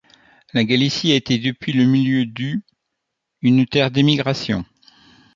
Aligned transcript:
La 0.53 0.63
Galicie 0.63 1.11
a 1.11 1.15
été 1.15 1.37
depuis 1.37 1.73
le 1.73 1.85
milieu 1.85 2.25
du 2.25 2.63
une 3.43 3.67
terre 3.67 3.91
d’émigration. 3.91 4.65